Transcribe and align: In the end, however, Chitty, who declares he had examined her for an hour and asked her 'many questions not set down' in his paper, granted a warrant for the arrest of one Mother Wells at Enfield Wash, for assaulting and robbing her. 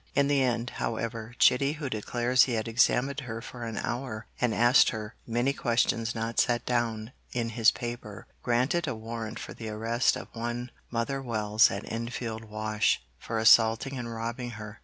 In 0.15 0.27
the 0.29 0.41
end, 0.41 0.71
however, 0.77 1.35
Chitty, 1.37 1.73
who 1.73 1.87
declares 1.87 2.45
he 2.45 2.53
had 2.53 2.67
examined 2.67 3.19
her 3.19 3.39
for 3.39 3.63
an 3.65 3.77
hour 3.77 4.25
and 4.41 4.51
asked 4.51 4.89
her 4.89 5.13
'many 5.27 5.53
questions 5.53 6.15
not 6.15 6.39
set 6.39 6.65
down' 6.65 7.11
in 7.33 7.49
his 7.49 7.69
paper, 7.69 8.25
granted 8.41 8.87
a 8.87 8.95
warrant 8.95 9.37
for 9.37 9.53
the 9.53 9.69
arrest 9.69 10.15
of 10.17 10.27
one 10.33 10.71
Mother 10.89 11.21
Wells 11.21 11.69
at 11.69 11.85
Enfield 11.91 12.45
Wash, 12.45 13.03
for 13.19 13.37
assaulting 13.37 13.95
and 13.95 14.11
robbing 14.11 14.49
her. 14.57 14.79